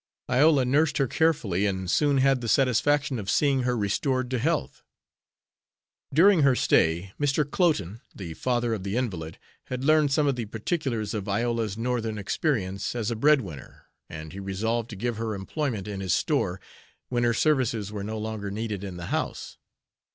Iola 0.31 0.65
nursed 0.65 0.97
her 0.97 1.05
carefully, 1.07 1.67
and 1.67 1.87
soon 1.87 2.17
had 2.17 2.41
the 2.41 2.47
satisfaction 2.47 3.19
of 3.19 3.29
seeing 3.29 3.61
her 3.61 3.77
restored 3.77 4.31
to 4.31 4.39
health. 4.39 4.81
During 6.11 6.41
her 6.41 6.55
stay, 6.55 7.13
Mr. 7.19 7.43
Cloten, 7.45 8.01
the 8.15 8.33
father 8.33 8.73
of 8.73 8.81
the 8.81 8.97
invalid, 8.97 9.37
had 9.65 9.83
learned 9.83 10.11
some 10.11 10.25
of 10.25 10.35
the 10.35 10.45
particulars 10.47 11.13
of 11.13 11.29
Iola's 11.29 11.77
Northern 11.77 12.17
experience 12.17 12.95
as 12.95 13.11
a 13.11 13.15
bread 13.15 13.41
winner, 13.41 13.89
and 14.09 14.33
he 14.33 14.39
resolved 14.39 14.89
to 14.89 14.95
give 14.95 15.17
her 15.17 15.35
employment 15.35 15.87
in 15.87 15.99
his 15.99 16.15
store 16.15 16.59
when 17.09 17.21
her 17.21 17.35
services 17.35 17.91
were 17.91 18.03
no 18.03 18.17
longer 18.17 18.49
needed 18.49 18.83
in 18.83 18.97
the 18.97 19.05
house. 19.13 19.59